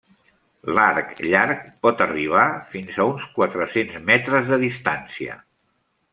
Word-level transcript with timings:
L'arc 0.77 1.11
llarg 1.25 1.61
pot 1.87 2.01
arribar 2.05 2.47
fins 2.73 2.99
a 2.99 3.07
uns 3.11 3.29
quatre-cents 3.37 4.01
metres 4.09 4.53
de 4.55 4.61
distància. 4.67 5.39